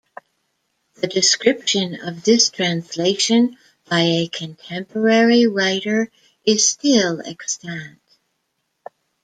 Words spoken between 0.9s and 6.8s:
The description of this translation by a contemporary writer is